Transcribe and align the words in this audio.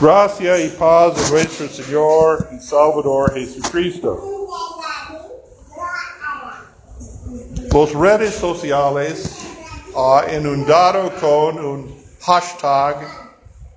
Gracia 0.00 0.58
y 0.58 0.70
paz 0.70 1.14
de 1.14 1.30
nuestro 1.30 1.68
Señor 1.68 2.48
y 2.52 2.58
Salvador 2.58 3.34
Jesucristo. 3.34 4.48
Los 7.70 7.92
redes 7.92 8.34
sociales 8.34 9.36
han 9.94 10.34
inundado 10.34 11.12
con 11.20 11.62
un 11.62 12.02
hashtag. 12.22 12.96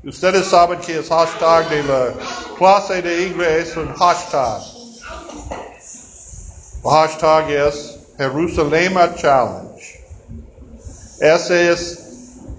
Ustedes 0.06 0.48
saben 0.48 0.80
que 0.80 1.00
es 1.00 1.10
hashtag 1.10 1.70
de 1.70 1.84
la 1.84 2.14
clase 2.58 3.02
de 3.02 3.28
inglés, 3.28 3.76
un 3.76 3.94
hashtag. 3.94 4.62
El 6.86 6.90
hashtag 6.90 7.50
es 7.50 8.00
Jerusalem 8.18 8.94
Challenge. 9.18 10.00
Ese 11.20 11.74
es 11.74 12.00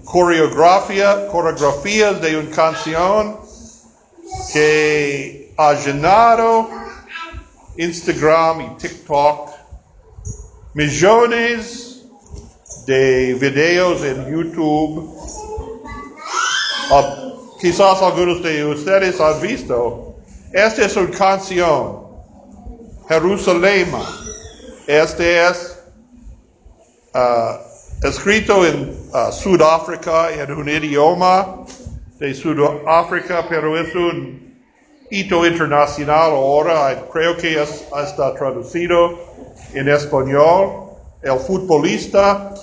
coreografía, 0.05 1.27
coreografías 1.29 2.21
de 2.21 2.37
una 2.37 2.55
canción 2.55 3.44
que 4.51 5.53
ha 5.57 5.73
Instagram 7.77 8.61
y 8.61 8.69
TikTok 8.77 9.49
millones 10.73 12.03
de 12.85 13.33
videos 13.35 14.03
en 14.03 14.31
YouTube. 14.31 15.09
Uh, 16.91 17.57
quizás 17.59 18.01
algunos 18.01 18.43
de 18.43 18.65
ustedes 18.65 19.19
han 19.19 19.41
visto. 19.41 20.15
Esta 20.51 20.85
es 20.85 20.95
una 20.95 21.11
canción, 21.11 22.01
Jerusalén. 23.07 23.91
Este 24.87 25.47
es 25.47 25.77
uh, 27.13 28.07
escrito 28.07 28.65
en 28.65 28.89
uh, 29.13 29.31
Sudáfrica 29.31 30.31
en 30.31 30.51
un 30.51 30.69
idioma 30.69 31.65
de 32.19 32.33
Sudáfrica, 32.33 33.45
pero 33.49 33.77
es 33.77 33.93
un 33.93 34.55
hito 35.09 35.45
internacional 35.45 36.31
ahora. 36.31 37.07
Creo 37.11 37.37
que 37.37 37.61
es, 37.61 37.87
está 38.03 38.33
traducido 38.33 39.19
en 39.73 39.89
español. 39.89 40.89
El 41.21 41.39
futbolista 41.39 42.53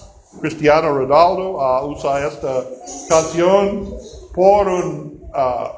Cristiano 0.40 0.94
Ronaldo 0.94 1.58
uh, 1.58 1.86
usa 1.86 2.26
esta 2.26 2.64
canción 3.08 3.94
por 4.32 4.66
una 4.66 5.72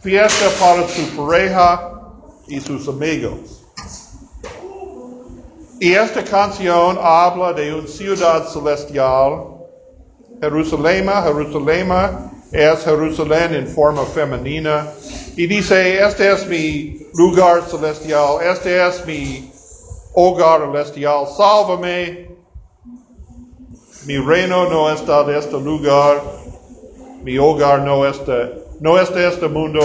fiesta 0.00 0.46
para 0.58 0.88
su 0.88 1.16
pareja 1.16 2.00
y 2.48 2.60
sus 2.60 2.88
amigos. 2.88 3.62
Y 5.80 5.92
esta 5.92 6.24
canción 6.24 6.98
habla 7.00 7.52
de 7.52 7.74
una 7.74 7.86
ciudad 7.86 8.46
celestial, 8.46 9.48
Jerusalén, 10.40 11.08
Jerusalén 11.08 12.33
es 12.54 12.84
Jerusalén 12.84 13.52
en 13.52 13.66
forma 13.66 14.04
femenina. 14.04 14.86
Y 15.36 15.48
dice, 15.48 16.00
este 16.00 16.30
es 16.32 16.46
mi 16.46 17.08
lugar 17.14 17.62
celestial, 17.68 18.36
este 18.42 18.86
es 18.86 19.04
mi 19.04 19.50
hogar 20.14 20.60
celestial, 20.60 21.26
sálvame. 21.36 22.30
Mi 24.06 24.18
reino 24.18 24.70
no 24.70 24.92
está 24.92 25.24
de 25.24 25.38
este 25.38 25.58
lugar, 25.58 26.22
mi 27.24 27.38
hogar 27.38 27.80
no 27.80 28.06
está, 28.06 28.50
no 28.80 29.00
es 29.00 29.12
de 29.12 29.26
este 29.26 29.48
mundo, 29.48 29.80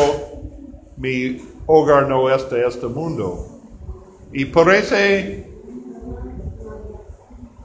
mi 0.97 1.41
hogar 1.65 2.07
no 2.07 2.29
es 2.29 2.47
de 2.51 2.67
este 2.67 2.85
mundo. 2.85 3.47
Y 4.31 4.45
parece, 4.45 5.49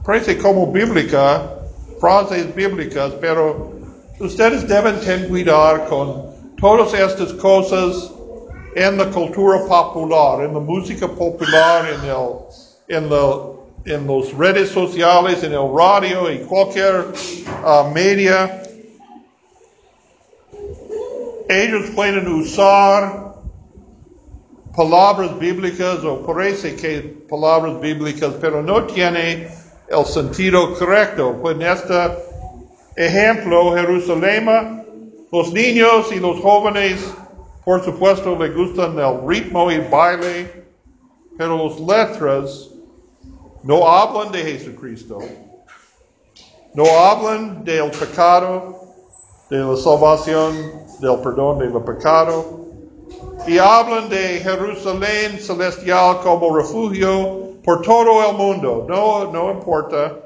parece 0.03 0.37
como 0.37 0.71
bíblica, 0.71 1.59
frases 1.99 2.55
bíblicas, 2.55 3.11
pero 3.19 3.74
ustedes 4.19 4.67
deben 4.67 4.99
tener 4.99 5.27
cuidado 5.27 5.85
con 5.89 6.55
todas 6.57 6.93
estas 6.93 7.33
cosas 7.33 8.11
en 8.75 8.97
la 8.97 9.09
cultura 9.09 9.65
popular, 9.65 10.45
en 10.45 10.53
la 10.53 10.59
música 10.59 11.07
popular, 11.07 11.85
en 11.87 12.09
el, 12.09 13.03
en 13.03 13.09
la, 13.09 13.55
las 13.85 14.33
redes 14.33 14.69
sociales, 14.69 15.43
en 15.43 15.53
el 15.53 15.73
radio 15.75 16.31
y 16.31 16.39
cualquier 16.39 17.05
uh, 17.63 17.89
media. 17.93 18.63
Ellos 21.47 21.91
pueden 21.93 22.27
usar 22.27 23.35
palabras 24.75 25.37
bíblicas 25.39 26.03
o 26.03 26.25
parece 26.25 26.75
que 26.75 26.99
palabras 27.29 27.79
bíblicas, 27.79 28.33
pero 28.41 28.61
no 28.61 28.83
tiene 28.85 29.47
el 29.87 30.05
sentido 30.05 30.73
correcto. 30.73 31.37
Pues 31.41 31.55
en 31.55 31.61
este 31.61 32.34
ejemplo, 32.95 33.73
Jerusalén, 33.75 34.85
los 35.31 35.51
niños 35.51 36.11
y 36.11 36.19
los 36.19 36.39
jóvenes, 36.39 37.13
por 37.63 37.83
supuesto, 37.83 38.35
le 38.35 38.49
gustan 38.49 38.97
el 38.97 39.27
ritmo 39.27 39.71
y 39.71 39.79
baile, 39.79 40.65
pero 41.37 41.67
las 41.67 41.79
letras 41.79 42.69
no 43.63 43.87
hablan 43.87 44.31
de 44.31 44.43
Jesucristo, 44.43 45.19
no 46.73 46.85
hablan 46.85 47.63
del 47.63 47.91
pecado, 47.91 48.79
de 49.49 49.57
la 49.57 49.75
salvación, 49.75 50.55
del 50.99 51.19
perdón 51.19 51.59
del 51.59 51.81
pecado, 51.83 52.65
y 53.47 53.57
hablan 53.57 54.09
de 54.09 54.39
Jerusalén 54.39 55.39
celestial 55.39 56.19
como 56.21 56.55
refugio 56.55 57.45
por 57.63 57.81
todo 57.81 58.29
el 58.29 58.37
mundo. 58.37 58.85
No, 58.87 59.31
no 59.31 59.51
importa. 59.51 60.24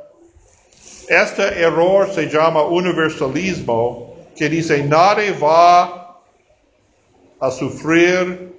Este 1.10 1.60
error 1.60 2.08
se 2.14 2.28
llama 2.30 2.62
universalismo, 2.62 4.14
que 4.36 4.48
dice 4.48 4.84
nadie 4.84 5.32
va 5.32 6.22
a 7.40 7.50
sufrir 7.50 8.54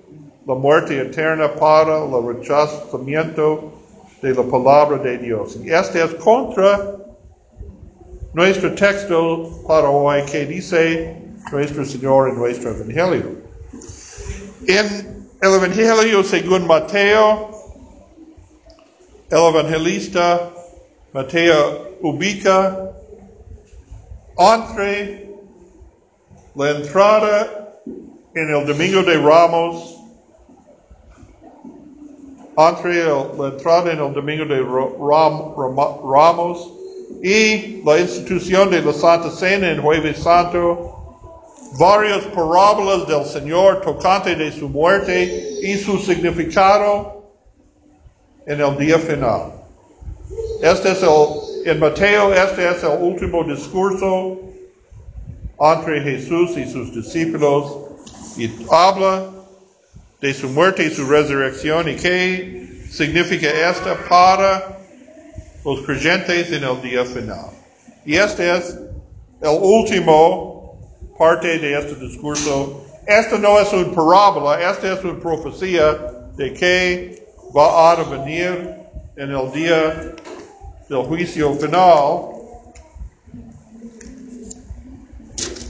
la 0.44 0.54
muerte 0.56 1.00
eterna 1.00 1.54
para 1.54 2.04
el 2.04 2.26
rechazamiento 2.26 3.72
de 4.20 4.34
la 4.34 4.42
palabra 4.42 4.98
de 4.98 5.18
Dios. 5.18 5.60
Y 5.62 5.70
este 5.70 6.02
es 6.02 6.12
contra 6.16 6.96
nuestro 8.32 8.74
texto 8.74 9.62
para 9.68 9.88
hoy 9.88 10.20
que 10.24 10.44
dice 10.44 11.22
nuestro 11.52 11.84
Señor 11.84 12.30
en 12.30 12.34
nuestro 12.34 12.70
Evangelio. 12.70 13.30
En 14.66 15.26
el 15.40 15.54
Evangelio 15.54 16.24
según 16.24 16.66
Mateo, 16.66 17.50
el 19.30 19.38
evangelista 19.38 20.50
Mateo 21.12 21.96
ubica 22.02 22.92
entre 24.38 25.28
la 26.54 26.70
entrada 26.70 27.74
en 28.34 28.54
el 28.54 28.64
Domingo 28.64 29.02
de 29.02 29.16
Ramos, 29.18 29.96
entre 32.56 33.04
la 33.04 33.48
entrada 33.48 33.92
en 33.92 34.00
el 34.00 34.14
Domingo 34.14 34.44
de 34.44 34.60
Ram, 34.60 35.52
Ram, 35.56 35.76
Ramos 36.04 36.72
y 37.24 37.82
la 37.84 37.98
institución 37.98 38.70
de 38.70 38.80
la 38.80 38.92
Santa 38.92 39.30
Cena 39.30 39.72
en 39.72 39.82
Jueves 39.82 40.18
Santo, 40.18 41.18
varias 41.76 42.22
parábolas 42.26 43.08
del 43.08 43.24
Señor 43.24 43.80
tocante 43.80 44.36
de 44.36 44.52
su 44.52 44.68
muerte 44.68 45.58
y 45.60 45.74
su 45.76 45.98
significado 45.98 47.24
en 48.46 48.60
el 48.60 48.78
día 48.78 48.98
final. 49.00 49.59
Este 50.62 50.92
es 50.92 51.02
el, 51.02 51.70
en 51.70 51.78
Mateo, 51.78 52.34
este 52.34 52.68
es 52.68 52.82
el 52.82 52.98
último 53.00 53.44
discurso 53.44 54.38
entre 55.58 56.02
Jesús 56.02 56.54
y 56.58 56.70
sus 56.70 56.94
discípulos 56.94 57.78
y 58.36 58.50
habla 58.70 59.30
de 60.20 60.34
su 60.34 60.50
muerte 60.50 60.84
y 60.84 60.90
su 60.90 61.08
resurrección 61.08 61.88
y 61.88 61.96
qué 61.96 62.84
significa 62.90 63.48
esta 63.70 63.96
para 64.06 64.78
los 65.64 65.80
creyentes 65.80 66.52
en 66.52 66.64
el 66.64 66.82
día 66.82 67.06
final. 67.06 67.46
Y 68.04 68.16
este 68.16 68.54
es 68.54 68.76
el 69.40 69.58
último 69.62 70.78
parte 71.18 71.58
de 71.58 71.78
este 71.78 71.94
discurso. 71.94 72.84
Esta 73.06 73.38
no 73.38 73.58
es 73.58 73.72
una 73.72 73.94
parábola, 73.94 74.70
esta 74.70 74.92
es 74.92 75.04
una 75.04 75.18
profecía 75.20 75.96
de 76.36 76.52
que 76.52 77.26
va 77.56 77.92
a 77.92 78.04
venir 78.04 78.74
en 79.16 79.30
el 79.30 79.52
día 79.52 80.14
del 80.90 81.04
juicio 81.04 81.54
final. 81.54 82.30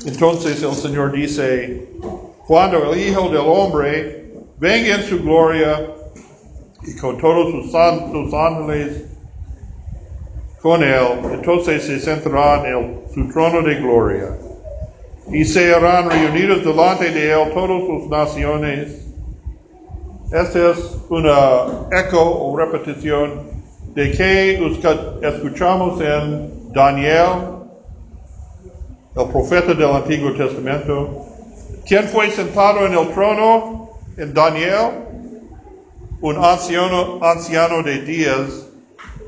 Entonces 0.06 0.62
el 0.62 0.72
Señor 0.72 1.12
dice, 1.12 1.90
cuando 2.46 2.90
el 2.90 2.98
Hijo 2.98 3.28
del 3.28 3.42
Hombre 3.44 4.32
venga 4.58 4.94
en 4.94 5.02
su 5.02 5.22
gloria 5.22 5.88
y 6.86 6.96
con 6.96 7.18
todos 7.18 7.50
sus 7.50 7.70
santos 7.70 8.32
ángeles 8.32 9.04
con 10.62 10.82
él, 10.82 11.06
entonces 11.34 11.84
se 11.84 12.00
sentarán 12.00 12.64
en 12.64 13.00
su 13.12 13.28
trono 13.28 13.60
de 13.60 13.74
gloria 13.74 14.38
y 15.30 15.44
se 15.44 15.74
harán 15.74 16.10
reunidos 16.10 16.64
delante 16.64 17.10
de 17.10 17.30
él 17.30 17.52
todas 17.52 17.82
sus 17.86 18.08
naciones. 18.08 19.06
Esta 20.32 20.70
es 20.70 20.78
una 21.10 21.88
eco 21.90 22.22
o 22.22 22.56
repetición 22.56 23.59
de 23.94 24.10
que 24.12 25.20
escuchamos 25.22 26.00
en 26.00 26.72
Daniel, 26.72 27.58
el 29.16 29.28
profeta 29.28 29.74
del 29.74 29.90
Antiguo 29.90 30.32
Testamento, 30.32 31.26
¿Quién 31.86 32.08
fue 32.08 32.30
sentado 32.30 32.86
en 32.86 32.92
el 32.96 33.12
trono? 33.12 33.90
En 34.16 34.32
Daniel, 34.32 34.90
un 36.20 36.36
anciano, 36.36 37.18
anciano 37.20 37.82
de 37.82 38.02
días, 38.02 38.66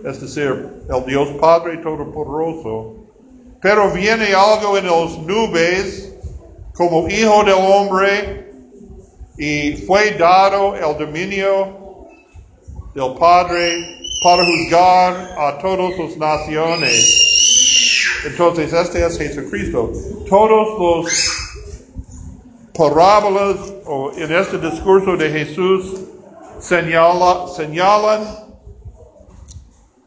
es 0.05 0.21
decir, 0.21 0.69
el 0.89 1.05
Dios 1.07 1.29
Padre 1.41 1.79
Todopoderoso. 1.79 2.95
Pero 3.61 3.91
viene 3.91 4.35
algo 4.35 4.79
en 4.79 4.87
las 4.87 5.19
nubes 5.19 6.15
como 6.75 7.09
hijo 7.09 7.43
del 7.43 7.55
hombre 7.55 8.53
y 9.39 9.73
fue 9.87 10.13
dado 10.13 10.77
el 10.77 10.99
dominio 10.99 12.07
del 12.95 13.15
Padre 13.19 14.02
para 14.23 14.45
juzgar 14.45 15.35
a 15.37 15.59
todas 15.59 15.99
las 15.99 16.17
naciones. 16.17 18.23
Entonces, 18.25 18.73
este 18.73 19.05
es 19.05 19.19
Jesucristo. 19.19 19.93
Todos 20.29 20.79
los 20.79 21.43
parábolas 22.77 23.57
o 23.85 24.13
en 24.17 24.33
este 24.33 24.59
discurso 24.59 25.17
de 25.17 25.31
Jesús 25.31 26.01
señala, 26.61 27.49
señalan 27.55 28.23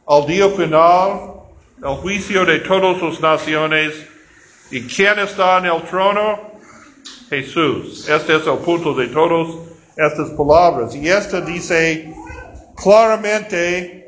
al 0.07 0.25
día 0.27 0.49
final, 0.49 1.33
el 1.83 1.95
juicio 1.97 2.45
de 2.45 2.59
todas 2.59 3.01
las 3.01 3.19
naciones. 3.19 3.93
¿Y 4.71 4.81
quién 4.83 5.19
está 5.19 5.57
en 5.57 5.65
el 5.65 5.83
trono? 5.83 6.55
Jesús. 7.29 8.07
Este 8.07 8.35
es 8.35 8.47
el 8.47 8.57
punto 8.59 8.93
de 8.93 9.07
todas 9.07 9.55
estas 9.97 10.29
palabras. 10.31 10.95
Y 10.95 11.07
este 11.07 11.41
dice 11.41 12.13
claramente, 12.75 14.04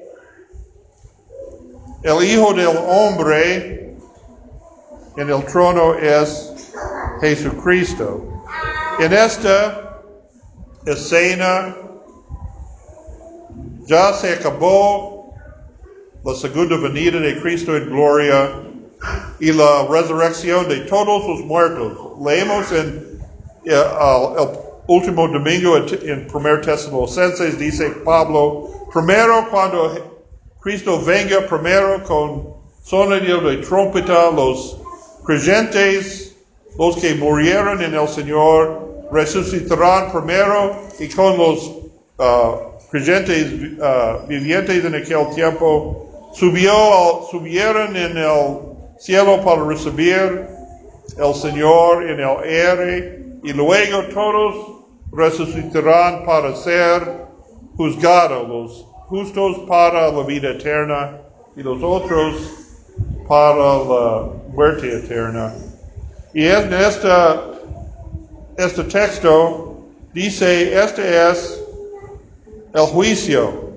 el 2.03 2.23
Hijo 2.23 2.53
del 2.53 2.77
Hombre 2.87 3.95
en 5.17 5.29
el 5.29 5.43
trono 5.45 5.95
es 5.95 6.53
Jesucristo. 7.21 8.23
En 8.99 9.13
esta 9.13 10.01
escena 10.85 11.75
ya 13.85 14.13
se 14.13 14.33
acabó 14.33 15.33
la 16.23 16.35
segunda 16.35 16.77
venida 16.77 17.19
de 17.19 17.41
Cristo 17.41 17.75
en 17.75 17.89
gloria 17.89 18.51
y 19.39 19.51
la 19.51 19.87
resurrección 19.89 20.67
de 20.67 20.81
todos 20.81 21.27
los 21.27 21.39
muertos. 21.45 21.93
Leemos 22.23 22.71
en 22.71 23.19
eh, 23.65 23.73
el 23.73 24.49
último 24.87 25.27
domingo 25.27 25.77
en 25.77 26.27
1 26.31 26.61
Tesalonicenses, 26.61 27.57
dice 27.57 27.89
Pablo, 28.03 28.69
primero 28.93 29.47
cuando 29.49 30.16
Cristo 30.61 31.01
venga, 31.01 31.41
primero 31.47 32.03
con 32.03 32.55
sonido 32.83 33.41
de 33.41 33.57
trompeta, 33.57 34.31
los 34.31 34.77
creyentes, 35.25 36.35
los 36.77 36.97
que 36.97 37.15
murieron 37.15 37.81
en 37.81 37.93
el 37.93 38.07
Señor, 38.07 39.07
resucitarán 39.11 40.11
primero 40.11 40.75
y 40.99 41.07
con 41.09 41.37
los 41.37 41.67
uh, 42.17 42.89
creyentes 42.89 43.53
uh, 43.79 44.27
vivientes 44.27 44.83
en 44.83 44.95
aquel 44.95 45.33
tiempo 45.33 46.31
subió, 46.33 47.21
subieron 47.29 47.95
en 47.95 48.17
el 48.17 48.57
cielo 48.97 49.43
para 49.43 49.63
recibir 49.63 50.47
el 51.17 51.33
Señor 51.35 52.09
en 52.09 52.19
el 52.19 52.37
aire 52.43 53.25
y 53.43 53.53
luego 53.53 54.03
todos 54.13 54.77
resucitarán 55.11 56.25
para 56.25 56.55
ser 56.55 57.27
juzgados, 57.75 58.47
los 58.47 58.96
justos 59.09 59.59
para 59.67 60.11
la 60.11 60.23
vida 60.23 60.51
eterna 60.51 61.21
y 61.55 61.63
los 61.63 61.81
otros 61.81 62.35
para 63.27 63.55
la 63.55 64.27
muerte 64.53 64.97
eterna. 64.97 65.53
Y 66.33 66.45
en 66.45 66.73
esta 66.73 67.57
este 68.57 68.83
texto 68.85 69.77
dice, 70.13 70.83
este 70.83 71.29
es 71.29 71.63
el 72.73 72.85
juicio. 72.87 73.67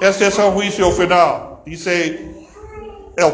Este 0.00 0.26
es 0.26 0.38
el 0.38 0.50
juicio 0.52 0.90
final. 0.90 1.60
Dice, 1.64 2.20
el 3.16 3.32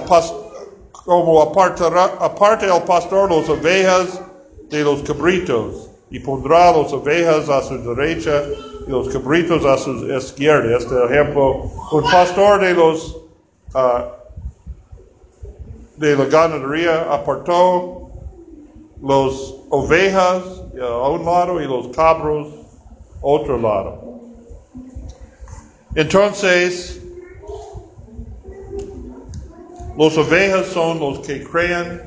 como 0.93 1.43
apartará, 1.43 2.17
aparte 2.19 2.67
el 2.67 2.83
pastor 2.83 3.31
las 3.31 3.49
ovejas 3.49 4.21
de 4.71 4.83
los 4.83 5.03
cabritos 5.03 5.91
y 6.11 6.19
pondrá 6.19 6.73
las 6.73 6.93
ovejas 6.93 7.49
a 7.49 7.63
su 7.63 7.95
derecha 7.95 8.43
los 8.87 9.09
cabritos 9.09 9.65
a 9.65 9.77
su 9.79 10.07
izquierda. 10.13 10.77
Este 10.77 10.95
ejemplo, 11.05 11.71
un 11.93 12.03
pastor 12.03 12.61
de 12.61 12.75
los 12.75 13.17
uh, 13.75 14.15
de 15.97 16.17
la 16.17 16.25
ganadería 16.25 17.13
apartó 17.13 18.11
los 19.01 19.57
ovejas 19.71 20.43
a 20.81 21.09
un 21.09 21.25
lado 21.25 21.61
y 21.61 21.67
los 21.67 21.89
cabros 21.89 22.49
otro 23.21 23.59
lado. 23.59 24.03
Entonces, 25.95 27.01
los 29.97 30.19
ovejas 30.19 30.67
son 30.67 30.99
los 30.99 31.21
que 31.21 31.45
creen 31.45 32.03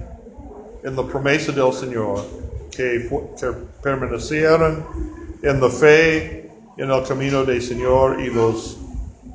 en 0.84 0.96
la 0.96 1.04
promesa 1.04 1.52
del 1.52 1.72
Señor, 1.72 2.26
que, 2.72 3.10
permanecieron 3.82 4.86
en 5.42 5.62
la 5.62 5.70
fe, 5.70 6.47
en 6.78 6.92
el 6.92 7.04
camino 7.04 7.44
del 7.44 7.62
Señor, 7.62 8.22
y 8.22 8.30
los 8.30 8.78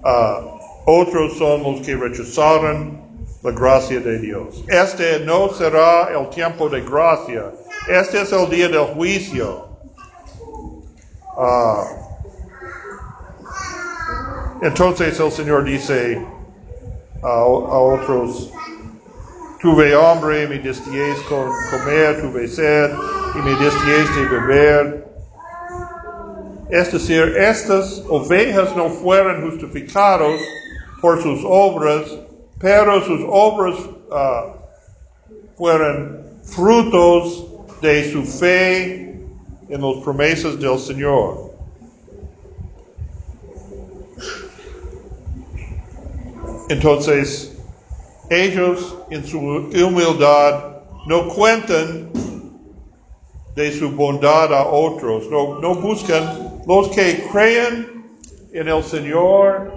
uh, 0.05 0.61
otros 0.85 1.37
son 1.39 1.62
los 1.62 1.81
que 1.81 1.97
rechazaron 1.97 3.03
la 3.43 3.50
gracia 3.50 4.00
de 4.00 4.19
Dios. 4.19 4.65
Este 4.69 5.21
no 5.21 5.49
será 5.49 6.11
el 6.17 6.29
tiempo 6.31 6.69
de 6.69 6.81
gracia. 6.83 7.53
Este 7.89 8.23
es 8.23 8.33
el 8.33 8.49
día 8.49 8.69
del 8.69 8.87
juicio. 8.94 9.69
Uh, 11.37 11.85
entonces 14.62 15.19
el 15.19 15.33
Señor 15.33 15.65
dice 15.65 16.25
a, 17.23 17.29
a 17.29 17.44
otros, 17.44 18.53
tuve 19.61 19.94
hambre, 19.94 20.47
me 20.47 20.59
disteis 20.59 21.19
con 21.29 21.49
comer, 21.71 22.21
tuve 22.21 22.47
sed 22.47 22.91
y 23.35 23.39
me 23.39 23.56
disteis 23.56 24.15
de 24.15 24.25
beber. 24.27 25.12
Es 26.73 26.91
decir, 26.91 27.37
estas 27.37 28.03
ovejas 28.09 28.75
no 28.75 28.89
fueron 28.89 29.51
justificados 29.51 30.41
por 31.03 31.23
sus 31.23 31.41
obras, 31.45 32.05
pero 32.59 33.05
sus 33.05 33.21
obras 33.29 33.75
uh, 34.11 34.53
fueron 35.55 36.25
frutos 36.43 37.47
de 37.83 38.11
su 38.11 38.23
fe 38.23 39.21
en 39.69 39.83
las 39.83 40.03
promesas 40.03 40.58
del 40.58 40.79
Señor. 40.79 41.53
Entonces, 46.70 47.55
ellos 48.31 48.96
en 49.11 49.27
su 49.27 49.39
humildad 49.39 50.79
no 51.06 51.29
cuentan 51.29 52.08
de 53.55 53.73
su 53.79 53.91
bondad 53.91 54.55
a 54.55 54.65
otros, 54.65 55.29
no 55.31 55.75
buscan 55.75 56.52
los 56.67 56.89
que 56.91 57.25
creen 57.33 58.19
en 58.53 58.69
el 58.69 58.83
Señor 58.83 59.73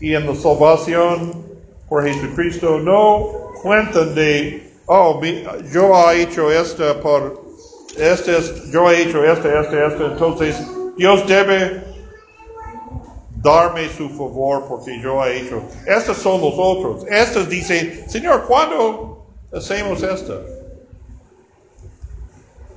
y 0.00 0.14
en 0.14 0.26
la 0.26 0.34
salvación 0.34 1.44
por 1.88 2.04
Jesucristo 2.04 2.78
no 2.78 3.28
cuentan 3.62 4.14
de, 4.14 4.72
oh, 4.86 5.20
yo 5.72 6.10
he 6.10 6.22
hecho 6.22 6.50
esto 6.50 7.00
por, 7.00 7.44
este 7.98 8.36
es, 8.36 8.70
yo 8.70 8.90
he 8.90 9.02
hecho 9.02 9.24
esto, 9.24 9.48
esto, 9.48 9.86
esto, 9.86 10.06
entonces 10.12 10.56
Dios 10.96 11.26
debe 11.26 11.82
darme 13.42 13.88
su 13.88 14.08
favor 14.10 14.64
porque 14.68 15.00
yo 15.00 15.24
he 15.24 15.40
hecho. 15.40 15.62
Estos 15.86 16.16
son 16.16 16.40
los 16.40 16.54
otros. 16.56 17.04
Estos 17.08 17.48
dicen, 17.48 18.04
Señor, 18.08 18.44
¿cuándo 18.46 19.24
hacemos 19.52 20.02
esto? 20.02 20.44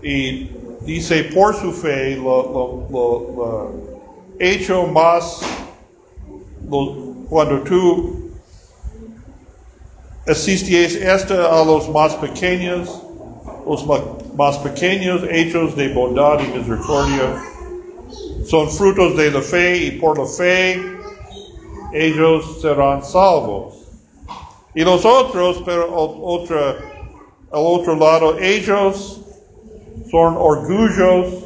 Y 0.04 0.52
dice, 0.86 1.24
por 1.26 1.56
su 1.56 1.72
fe, 1.72 2.16
lo, 2.16 2.88
lo, 2.90 3.72
hecho 4.40 4.88
más, 4.88 5.42
cuando 7.30 7.60
tú 7.62 8.30
asistíais 10.28 10.96
esta 10.96 11.60
a 11.60 11.66
los 11.66 11.90
más 11.90 12.16
pequeños, 12.16 13.02
los 13.66 13.86
más 14.36 14.58
pequeños 14.60 15.22
hechos 15.30 15.76
de 15.76 15.94
bondad 15.94 16.40
y 16.40 16.58
misericordia 16.58 17.44
son 18.46 18.70
frutos 18.70 19.16
de 19.16 19.32
la 19.32 19.42
fe 19.42 19.78
y 19.78 19.92
por 19.92 20.18
la 20.18 20.26
fe 20.26 20.82
ellos 21.94 22.62
serán 22.62 23.04
salvos. 23.04 23.76
Y 24.74 24.84
los 24.84 25.04
otros, 25.04 25.62
pero 25.66 25.84
al 27.52 27.66
otro 27.66 27.96
lado, 27.96 28.38
ellos 28.40 29.22
son 30.10 30.36
orgullos. 30.38 31.46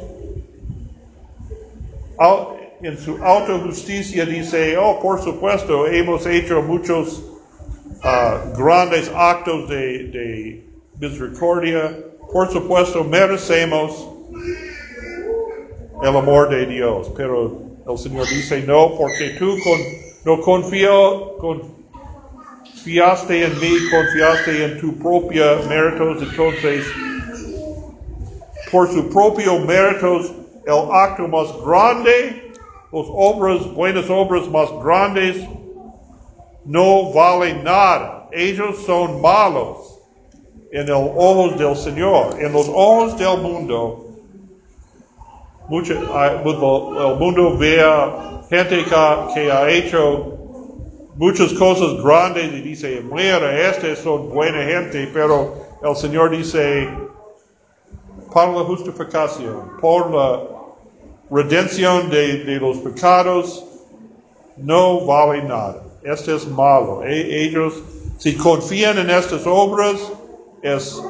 En 2.82 2.98
su 2.98 3.16
autojusticia 3.22 4.26
dice, 4.26 4.76
oh, 4.76 4.98
por 5.00 5.22
supuesto, 5.22 5.86
hemos 5.86 6.26
hecho 6.26 6.60
muchos 6.62 7.22
uh, 8.04 8.56
grandes 8.56 9.10
actos 9.14 9.68
de, 9.68 10.64
misericordia. 11.00 11.96
Por 12.30 12.52
supuesto, 12.52 13.02
merecemos 13.04 14.06
el 16.02 16.16
amor 16.16 16.50
de 16.50 16.66
Dios. 16.66 17.10
Pero 17.16 17.62
el 17.88 17.98
Señor 17.98 18.28
dice, 18.28 18.62
no, 18.66 18.96
porque 18.98 19.30
tú 19.38 19.56
con, 19.64 19.80
no 20.24 20.42
confío, 20.42 21.38
confiaste 21.38 23.46
en 23.46 23.60
mí, 23.60 23.70
confiaste 23.90 24.64
en 24.64 24.78
tu 24.80 24.98
propia 24.98 25.56
méritos, 25.68 26.22
entonces, 26.22 26.84
por 28.74 28.92
su 28.92 29.08
propio 29.08 29.60
méritos, 29.60 30.32
el 30.66 30.90
acto 30.90 31.28
más 31.28 31.46
grande, 31.64 32.52
las 32.90 33.06
obras, 33.08 33.72
buenas 33.72 34.10
obras 34.10 34.48
más 34.48 34.68
grandes, 34.82 35.36
no 36.64 37.12
valen 37.12 37.62
nada. 37.62 38.28
Ellos 38.32 38.78
son 38.84 39.20
malos 39.22 40.00
en 40.72 40.88
los 40.88 41.08
ojos 41.14 41.56
del 41.56 41.76
Señor. 41.76 42.34
En 42.40 42.52
los 42.52 42.68
ojos 42.68 43.16
del 43.16 43.38
mundo, 43.38 44.06
mucho, 45.68 45.92
el 45.94 47.16
mundo 47.20 47.56
vea 47.56 48.42
gente 48.50 48.84
que, 48.84 49.52
ha 49.52 49.70
hecho 49.70 50.36
muchas 51.14 51.52
cosas 51.52 52.02
grandes 52.02 52.52
y 52.52 52.60
dice, 52.60 53.04
mira, 53.08 53.70
este 53.70 53.94
son 53.94 54.30
buena 54.30 54.64
gente, 54.64 55.08
pero 55.14 55.54
el 55.80 55.94
Señor 55.94 56.30
dice, 56.30 57.03
para 58.34 58.50
la 58.50 58.64
justificación, 58.64 59.78
por 59.80 60.10
la 60.10 60.42
redención 61.30 62.10
de, 62.10 62.58
los 62.60 62.78
pecados, 62.78 63.64
no 64.56 65.06
vale 65.06 65.44
nada. 65.44 65.84
Este 66.02 66.34
es 66.34 66.46
malo. 66.48 67.04
E, 67.04 67.44
ellos, 67.44 67.74
si 68.18 68.36
confían 68.36 68.98
en 68.98 69.08
estas 69.08 69.46
obras, 69.46 69.96
es 70.62 71.00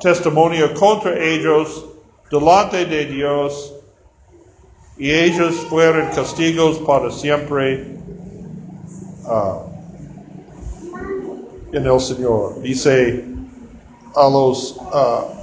testimonio 0.00 0.74
contra 0.74 1.16
ellos 1.16 1.86
delante 2.30 2.84
de 2.84 3.06
Dios 3.06 3.72
y 4.98 5.10
ellos 5.10 5.54
fueron 5.70 6.08
castigos 6.08 6.78
para 6.78 7.10
siempre 7.12 7.96
uh, 9.24 9.60
en 11.72 11.86
el 11.86 12.00
Señor. 12.00 12.60
Dice 12.60 13.24
a 14.16 14.28
los, 14.28 14.76
uh, 14.92 15.35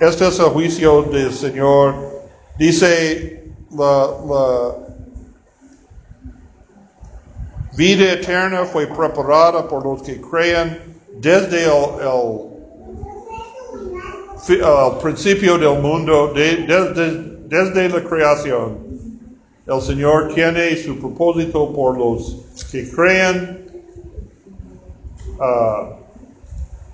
este 0.00 0.28
es 0.28 0.38
el 0.38 0.46
juicio 0.46 1.02
del 1.02 1.32
Señor. 1.32 1.94
Dice 2.58 3.52
la, 3.70 4.76
vida 7.76 8.12
eterna 8.12 8.64
fue 8.64 8.86
preparada 8.86 9.68
por 9.68 9.84
los 9.84 10.02
que 10.02 10.20
crean 10.20 10.78
desde 11.18 11.66
el, 11.66 11.70
principio 15.02 15.58
del 15.58 15.80
mundo, 15.80 16.32
desde 16.34 17.88
la 17.88 18.02
creación, 18.02 18.78
el 19.66 19.80
Señor 19.82 20.34
tiene 20.34 20.76
su 20.76 20.98
propósito 20.98 21.72
por 21.72 21.96
los 21.96 22.44
que 22.72 22.90
creen 22.90 23.66
uh, 25.38 25.99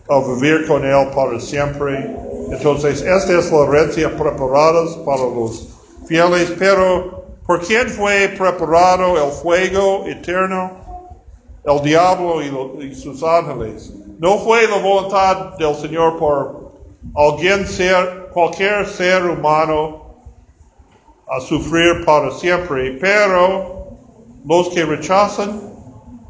a 0.08 0.20
vivir 0.20 0.66
con 0.66 0.84
Él 0.84 1.08
para 1.14 1.38
siempre. 1.40 2.14
Entonces, 2.50 3.02
esta 3.02 3.38
es 3.38 3.50
la 3.50 3.64
herencia 3.64 4.16
preparada 4.16 4.84
para 5.04 5.22
los 5.22 5.68
fieles, 6.06 6.52
pero 6.58 7.24
¿por 7.46 7.60
quién 7.60 7.88
fue 7.88 8.28
preparado 8.28 9.16
el 9.16 9.32
fuego 9.32 10.04
eterno? 10.06 10.70
El 11.64 11.82
diablo 11.82 12.40
y, 12.42 12.86
y 12.86 12.94
sus 12.94 13.22
ángeles. 13.24 13.92
No 14.18 14.38
fue 14.38 14.68
la 14.68 14.78
voluntad 14.78 15.56
del 15.58 15.74
Señor 15.74 16.16
por 16.16 16.72
alguien 17.16 17.66
ser, 17.66 18.28
cualquier 18.32 18.86
ser 18.86 19.24
humano 19.24 20.06
a 21.28 21.40
sufrir 21.40 22.04
para 22.04 22.30
siempre, 22.30 22.92
pero 23.00 23.88
los 24.46 24.68
que 24.68 24.84
rechazan 24.84 25.60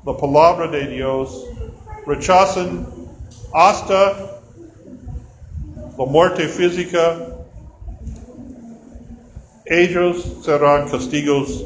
la 0.06 0.16
palabra 0.16 0.68
de 0.68 0.86
Dios, 0.86 1.44
rechazan 2.06 2.86
hasta 3.56 4.42
la 5.96 6.04
muerte 6.04 6.46
física, 6.46 7.16
ellos 9.64 10.26
serán 10.44 10.90
castigos 10.90 11.64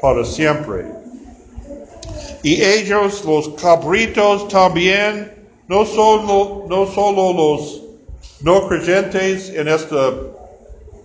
para 0.00 0.24
siempre. 0.24 0.86
Y 2.42 2.60
ellos, 2.60 3.24
los 3.24 3.50
cabritos 3.50 4.48
también, 4.48 5.32
no 5.68 5.86
solo, 5.86 6.64
no 6.68 6.88
solo 6.88 7.32
los 7.32 7.82
no 8.40 8.66
creyentes 8.66 9.50
en 9.50 9.68
esta 9.68 10.12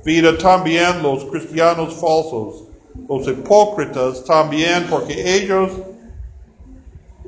vida 0.04 0.36
también 0.40 1.04
los 1.04 1.24
cristianos 1.26 1.94
falsos, 1.94 2.64
los 3.08 3.28
hipócritas 3.28 4.24
también, 4.24 4.88
porque 4.90 5.36
ellos 5.36 5.70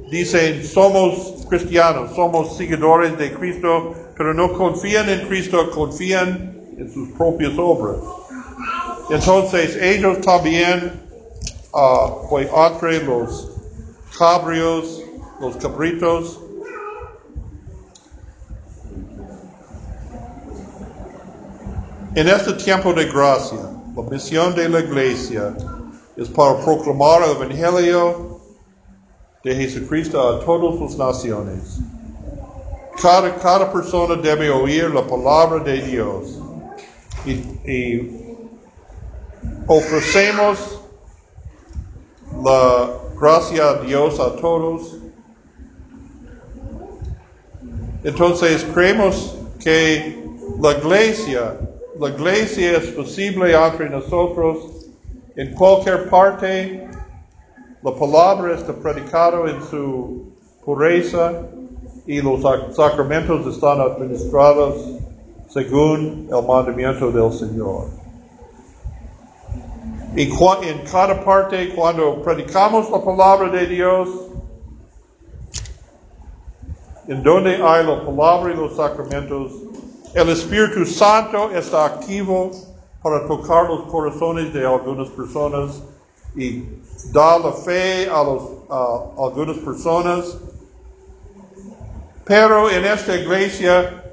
dicen 0.10 0.64
somos 0.64 1.46
cristianos, 1.50 2.16
somos 2.16 2.58
seguidores 2.58 3.18
de 3.18 3.34
Cristo, 3.34 3.94
pero 4.16 4.34
no 4.34 4.54
confían 4.54 5.10
en 5.10 5.28
Cristo, 5.28 5.70
confían 5.72 6.62
en 6.78 6.94
sus 6.94 7.10
propias 7.10 7.54
obras. 7.58 7.98
Entonces 9.10 9.78
ellos 9.82 10.22
también 10.22 11.02
uh, 11.74 12.28
fue 12.30 12.50
entre 12.68 13.04
los 13.04 13.52
cabrios, 14.18 15.04
los 15.40 15.56
cabritos, 15.58 16.40
En 22.18 22.28
este 22.28 22.54
tiempo 22.54 22.94
de 22.94 23.06
gracia, 23.06 23.60
la 23.96 24.02
misión 24.10 24.56
de 24.56 24.68
la 24.68 24.80
iglesia 24.80 25.56
es 26.16 26.28
para 26.28 26.58
proclamar 26.66 27.22
el 27.22 27.38
Evangelio 27.38 28.27
de 29.48 29.56
Jesucristo 29.56 30.22
a 30.22 30.44
todas 30.44 30.80
las 30.82 30.98
naciones. 30.98 31.80
Cada, 33.02 33.36
cada 33.36 33.72
persona 33.72 34.16
debe 34.16 34.50
oír 34.50 34.90
la 34.90 35.06
palabra 35.06 35.64
de 35.64 35.82
Dios 35.82 36.40
y, 37.26 38.28
ofrecemos 39.68 40.80
la 42.44 42.90
gracia 43.20 43.70
a 43.70 43.82
Dios 43.82 44.20
a 44.20 44.36
todos. 44.36 44.98
Entonces 48.04 48.66
creemos 48.74 49.36
que 49.60 50.24
la 50.62 50.72
iglesia 50.72 51.58
la 52.00 52.10
iglesia 52.10 52.78
es 52.78 52.90
posible 52.90 53.56
entre 53.56 53.90
nosotros 53.90 54.88
en 55.36 55.54
cualquier 55.54 56.10
parte. 56.10 56.88
La 57.84 57.92
palabra 57.94 58.56
está 58.56 58.74
predicada 58.74 59.50
en 59.50 59.62
su 59.70 60.34
pureza 60.66 61.44
y 62.08 62.22
los 62.22 62.42
sacramentos 62.76 63.46
están 63.54 63.80
administrados 63.80 64.76
según 65.50 66.28
el 66.32 66.48
mandamiento 66.48 67.12
del 67.12 67.32
Señor. 67.32 67.86
Y 70.16 70.24
en 70.24 70.80
cada 70.92 71.24
parte, 71.24 71.76
cuando 71.76 72.22
predicamos 72.24 72.90
la 72.90 73.04
palabra 73.04 73.50
de 73.50 73.68
Dios, 73.68 74.10
en 77.08 77.22
donde 77.22 77.56
hay 77.56 77.86
la 77.86 78.04
palabra 78.04 78.54
y 78.54 78.58
los 78.58 78.76
sacramentos, 78.76 79.52
el 80.16 80.30
Espíritu 80.30 80.84
Santo 80.86 81.52
está 81.52 81.86
activo 81.86 82.50
para 83.04 83.28
tocar 83.28 83.70
los 83.70 83.84
corazones 83.84 84.52
de 84.52 84.66
algunas 84.66 85.08
personas 85.10 85.84
y 86.38 86.64
dar 87.12 87.42
la 87.42 87.52
fe 87.52 88.08
a, 88.10 88.22
algunas 89.18 89.58
personas. 89.58 90.38
Pero 92.24 92.70
en 92.70 92.86
esta 92.86 93.16
iglesia 93.16 94.04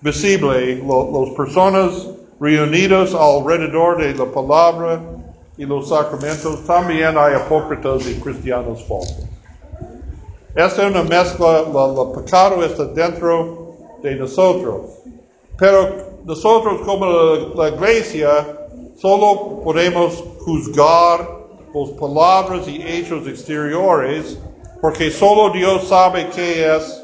visible, 0.00 0.76
las 0.76 1.30
personas 1.36 2.08
reunidas 2.40 3.14
alrededor 3.14 3.98
de 3.98 4.14
la 4.14 4.26
palabra 4.26 5.00
y 5.56 5.64
los 5.64 5.88
sacramentos, 5.88 6.64
también 6.66 7.16
hay 7.16 7.36
hipócritas 7.36 8.06
y 8.06 8.14
cristianos 8.20 8.84
falsos. 8.84 9.26
Esta 10.54 10.82
es 10.82 10.90
una 10.90 11.02
mezcla, 11.02 11.60
el 11.60 12.22
pecado 12.22 12.64
está 12.64 12.84
dentro 12.86 13.76
de 14.02 14.16
nosotros. 14.16 14.82
Pero 15.58 16.12
nosotros 16.24 16.80
como 16.84 17.06
la, 17.54 17.68
iglesia 17.68 18.61
solo 18.96 19.60
podemos 19.62 20.22
juzgar 20.40 21.42
las 21.74 21.90
palabras 21.90 22.68
y 22.68 22.82
hechos 22.82 23.26
exteriores 23.26 24.38
porque 24.80 25.10
solo 25.10 25.50
Dios 25.52 25.88
sabe 25.88 26.28
qué 26.34 26.74
es 26.74 27.02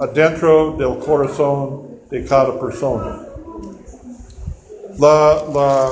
adentro 0.00 0.72
del 0.72 0.98
corazón 0.98 2.00
de 2.10 2.24
cada 2.24 2.58
persona. 2.58 3.28
La, 4.98 5.44
la, 5.52 5.90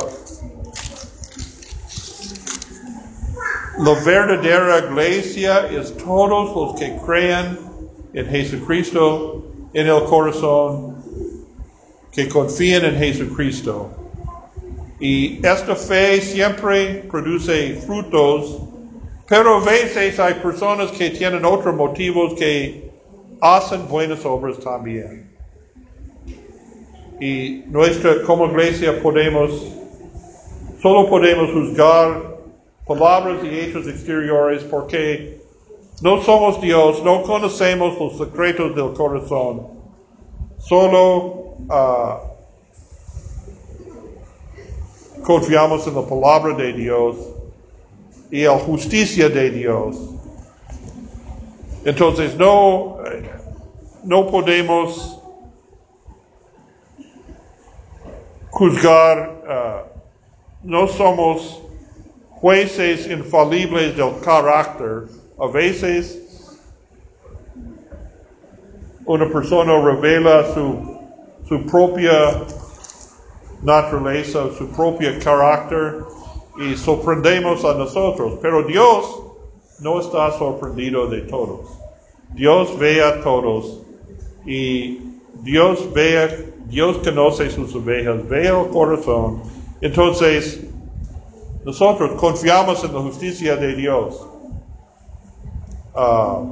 la 3.78 4.04
verdadera 4.04 4.78
iglesia 4.78 5.66
es 5.68 5.94
todos 5.96 6.54
los 6.54 6.78
que 6.78 6.96
creen 7.04 7.58
en 8.14 8.26
Jesucristo 8.26 9.44
en 9.72 9.86
el 9.86 10.04
corazón 10.04 10.96
que 12.10 12.28
confíen 12.28 12.84
en 12.84 12.96
Jesucristo. 12.96 13.99
Y 15.00 15.38
esta 15.44 15.74
fe 15.74 16.20
siempre 16.20 17.06
produce 17.10 17.74
frutos, 17.86 18.60
pero 19.26 19.56
a 19.56 19.64
veces 19.64 20.20
hay 20.20 20.34
personas 20.34 20.92
que 20.92 21.08
tienen 21.08 21.42
otros 21.44 21.74
motivos 21.74 22.34
que 22.34 22.90
hacen 23.40 23.88
buenas 23.88 24.24
obras 24.26 24.58
también. 24.60 25.30
Y 27.18 27.64
nuestra, 27.68 28.22
como 28.22 28.46
iglesia 28.46 29.00
podemos, 29.02 29.50
solo 30.82 31.08
podemos 31.08 31.50
juzgar 31.50 32.36
palabras 32.86 33.38
y 33.42 33.58
hechos 33.58 33.86
exteriores 33.86 34.64
porque 34.64 35.40
no 36.02 36.22
somos 36.22 36.60
Dios, 36.60 37.02
no 37.04 37.22
conocemos 37.22 37.98
los 37.98 38.18
secretos 38.18 38.74
del 38.74 38.92
corazón. 38.92 39.68
Solo 40.58 41.56
uh, 41.68 42.29
confiamos 45.22 45.86
en 45.86 45.94
la 45.94 46.02
palabra 46.02 46.54
de 46.54 46.72
Dios 46.72 47.16
y 48.30 48.44
la 48.44 48.58
justicia 48.58 49.28
de 49.28 49.50
Dios. 49.50 49.96
Entonces 51.84 52.36
no, 52.36 52.98
no 54.04 54.26
podemos 54.26 55.20
juzgar, 58.50 59.42
uh, 59.48 60.68
no 60.68 60.86
somos 60.86 61.62
jueces 62.30 63.08
infalibles 63.08 63.96
del 63.96 64.20
carácter. 64.20 65.04
A 65.38 65.46
veces 65.46 66.58
una 69.06 69.26
persona 69.28 69.80
revela 69.80 70.54
su 70.54 71.66
propia 71.66 72.44
naturaleza, 73.62 74.48
su 74.56 74.68
propio 74.68 75.18
carácter 75.22 75.98
y 76.58 76.76
sorprendemos 76.76 77.64
a 77.64 77.74
nosotros. 77.74 78.38
Pero 78.40 78.62
Dios 78.62 79.22
no 79.80 80.00
está 80.00 80.32
sorprendido 80.32 81.06
de 81.06 81.22
todos. 81.22 81.60
Dios 82.34 82.78
ve 82.78 83.02
a 83.02 83.22
todos 83.22 83.80
y 84.46 85.00
Dios 85.42 85.92
ve, 85.92 86.52
Dios 86.66 86.98
conoce 86.98 87.50
sus 87.50 87.74
ovejas, 87.74 88.28
ve 88.28 88.48
el 88.48 88.68
corazón. 88.68 89.42
Entonces, 89.80 90.60
nosotros 91.64 92.12
confiamos 92.12 92.84
en 92.84 92.94
la 92.94 93.00
justicia 93.00 93.56
de 93.56 93.74
Dios. 93.74 94.26
Ah, 95.94 96.42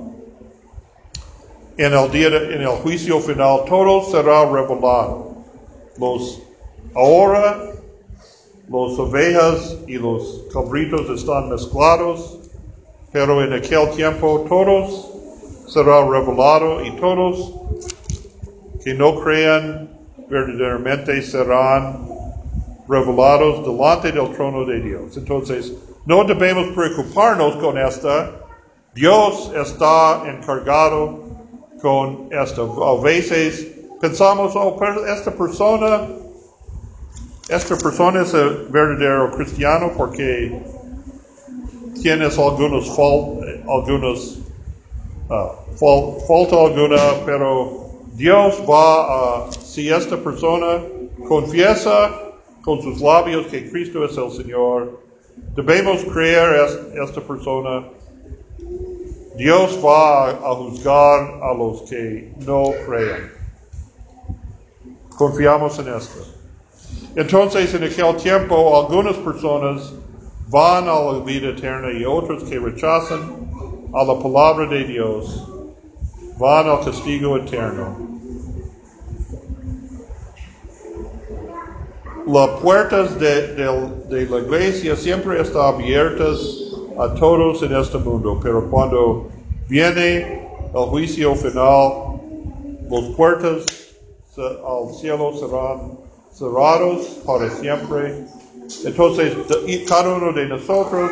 en 1.76 1.94
el 1.94 2.10
día, 2.10 2.26
en 2.26 2.62
el 2.62 2.68
juicio 2.82 3.20
final, 3.20 3.64
todo 3.68 4.02
será 4.10 4.44
revelado. 4.46 5.28
Los 5.96 6.42
Ahora 6.98 7.56
los 8.68 8.98
ovejas 8.98 9.78
y 9.86 9.98
los 9.98 10.46
cabritos 10.52 11.08
están 11.10 11.48
mezclados, 11.48 12.40
pero 13.12 13.40
en 13.44 13.52
aquel 13.52 13.88
tiempo 13.90 14.44
todos 14.48 15.08
será 15.68 16.04
revelado 16.04 16.84
y 16.84 16.90
todos 16.96 17.54
que 18.82 18.94
no 18.94 19.20
crean 19.20 19.96
verdaderamente 20.28 21.22
serán 21.22 22.04
revelados 22.88 23.64
delante 23.64 24.10
del 24.10 24.32
trono 24.32 24.64
de 24.64 24.80
Dios. 24.80 25.16
Entonces, 25.16 25.72
no 26.04 26.24
debemos 26.24 26.66
preocuparnos 26.74 27.54
con 27.58 27.78
esta. 27.78 28.32
Dios 28.92 29.52
está 29.54 30.24
encargado 30.26 31.20
con 31.80 32.26
esta. 32.32 32.62
A 32.62 33.00
veces 33.00 33.68
pensamos, 34.00 34.56
oh, 34.56 34.76
esta 35.06 35.30
persona 35.30 36.08
esta 37.48 37.76
persona 37.76 38.22
es 38.22 38.32
verdadero 38.32 39.30
cristiano 39.32 39.92
porque 39.96 40.60
tienes 42.02 42.38
algunos 42.38 42.90
algunos 43.66 44.38
uh, 45.30 45.68
falta 46.26 46.56
alguna, 46.56 46.96
pero 47.24 47.88
Dios 48.14 48.62
va 48.68 49.46
a, 49.46 49.52
si 49.52 49.88
esta 49.88 50.16
persona 50.16 50.82
confiesa 51.26 52.10
con 52.62 52.82
sus 52.82 53.00
labios 53.00 53.46
que 53.46 53.70
Cristo 53.70 54.04
es 54.04 54.16
el 54.16 54.30
Señor, 54.30 55.00
debemos 55.54 56.04
creer 56.04 56.66
esta 57.02 57.20
persona. 57.20 57.88
Dios 59.36 59.78
va 59.84 60.30
a 60.30 60.54
juzgar 60.56 61.38
a 61.42 61.54
los 61.54 61.82
que 61.82 62.32
no 62.44 62.72
crean. 62.86 63.30
Confiamos 65.16 65.78
en 65.78 65.94
esto. 65.94 66.37
Entonces, 67.16 67.74
en 67.74 67.84
aquel 67.84 68.16
tiempo, 68.16 68.80
algunas 68.80 69.16
personas 69.16 69.92
van 70.48 70.88
a 70.88 71.00
la 71.00 71.18
vida 71.24 71.50
eterna 71.50 71.92
y 71.92 72.04
otros 72.04 72.44
que 72.44 72.58
rechazan 72.58 73.20
a 73.92 74.04
la 74.04 74.18
palabra 74.18 74.66
de 74.66 74.84
Dios 74.84 75.48
van 76.38 76.68
al 76.68 76.84
castigo 76.84 77.36
eterno. 77.36 77.96
Las 82.26 82.60
puertas 82.60 83.18
de, 83.18 83.54
de, 83.54 84.26
la 84.26 84.38
iglesia 84.38 84.94
siempre 84.94 85.40
están 85.40 85.74
abiertas 85.74 86.38
a 86.98 87.14
todos 87.14 87.62
en 87.62 87.74
este 87.74 87.96
mundo, 87.98 88.38
pero 88.42 88.68
cuando 88.68 89.28
viene 89.66 90.46
el 90.74 90.84
juicio 90.90 91.34
final, 91.34 92.20
las 92.90 93.04
puertas 93.16 93.64
al 94.36 94.94
cielo 94.94 95.32
serán 95.34 96.07
cerrados 96.38 97.06
para 97.26 97.50
siempre. 97.50 98.24
Entonces, 98.84 99.34
cada 99.88 100.14
uno 100.14 100.32
de 100.32 100.46
nosotros 100.46 101.10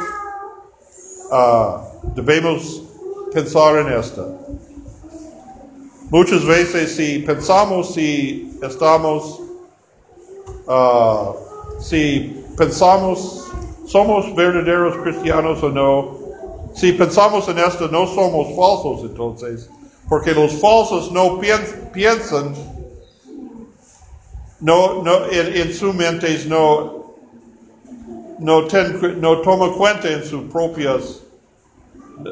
uh, 1.31 2.13
debemos 2.15 2.83
pensar 3.33 3.79
en 3.79 3.93
esto. 3.93 4.39
Muchas 6.11 6.45
veces 6.45 6.95
si 6.95 7.19
pensamos 7.21 7.95
si 7.95 8.57
estamos, 8.63 9.41
uh, 10.69 11.35
si 11.81 12.45
pensamos 12.57 13.43
somos 13.87 14.35
verdaderos 14.35 14.97
cristianos 14.99 15.63
o 15.63 15.71
no, 15.71 16.19
si 16.75 16.93
pensamos 16.93 17.49
en 17.49 17.59
esto 17.59 17.89
no 17.89 18.07
somos 18.07 18.55
falsos 18.57 19.11
entonces, 19.11 19.69
porque 20.09 20.33
los 20.33 20.53
falsos 20.61 21.11
no 21.11 21.41
piensan 21.93 22.55
no, 24.61 25.03
no, 25.03 25.27
en, 25.31 25.57
en 25.57 25.75
su 25.75 25.93
no, 26.49 27.15
no, 28.39 28.67
ten, 28.67 29.21
no 29.21 29.41
toma 29.43 29.73
cuenta 29.73 30.11
en 30.11 30.25
sus 30.25 30.51
propias, 30.51 31.23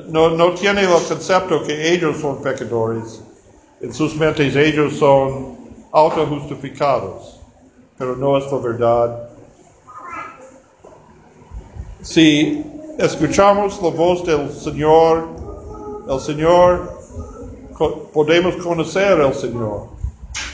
no, 0.08 0.30
no 0.30 0.54
tiene 0.54 0.82
el 0.82 0.88
concepto 0.88 1.62
que 1.62 1.92
ellos 1.92 2.18
son 2.20 2.40
pecadores. 2.40 3.22
En 3.80 3.92
sus 3.92 4.16
mentes 4.16 4.56
ellos 4.56 4.94
son 4.94 5.56
autojustificados, 5.92 7.40
pero 7.98 8.16
no 8.16 8.38
es 8.38 8.50
la 8.50 8.58
verdad. 8.58 9.28
Si 12.00 12.64
escuchamos 12.98 13.82
la 13.82 13.90
voz 13.90 14.24
del 14.24 14.50
Señor, 14.50 15.28
el 16.08 16.20
Señor, 16.20 16.98
podemos 18.12 18.56
conocer 18.56 19.20
al 19.20 19.34
Señor 19.34 19.93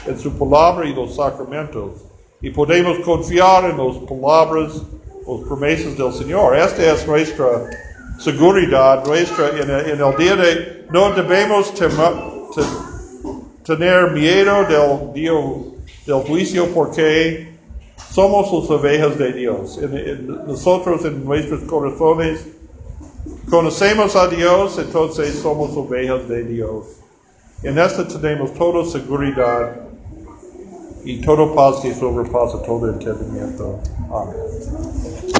en 0.06 0.18
su 0.18 0.32
palabra 0.36 0.88
y 0.88 0.94
los 0.94 1.16
sacramentos. 1.16 2.02
Y 2.40 2.50
podemos 2.50 2.98
confiar 3.00 3.64
en 3.64 3.76
las 3.76 3.96
palabras, 3.98 4.82
las 5.26 5.40
promesas 5.46 5.96
del 5.96 6.12
Señor. 6.12 6.56
Esta 6.56 6.92
es 6.92 7.06
nuestra 7.06 7.68
seguridad, 8.18 9.04
nuestra, 9.04 9.48
en 9.50 10.00
el, 10.00 10.16
día 10.16 10.36
de, 10.36 10.86
no 10.90 11.12
debemos 11.12 11.72
tener 13.64 14.10
miedo 14.12 14.64
del, 14.64 15.12
día, 15.12 15.32
del 16.06 16.22
juicio 16.26 16.66
porque 16.74 17.50
somos 18.10 18.52
las 18.52 18.70
ovejas 18.70 19.18
de 19.18 19.32
Dios. 19.32 19.78
nosotros 20.46 21.04
en 21.04 21.24
nuestros 21.24 21.62
corazones 21.62 22.46
conocemos 23.48 24.16
a 24.16 24.28
Dios, 24.28 24.78
entonces 24.78 25.34
somos 25.38 25.76
ovejas 25.76 26.28
de 26.28 26.44
Dios. 26.44 26.86
En 27.62 27.78
esto 27.78 28.06
tenemos 28.06 28.54
toda 28.54 28.84
seguridad 28.84 29.89
y 31.04 31.20
todo 31.20 31.54
paz 31.54 31.80
que 31.80 31.94
sobrepasa 31.94 32.62
todo 32.62 32.90
entendimiento. 32.90 33.78
Amén. 34.10 35.39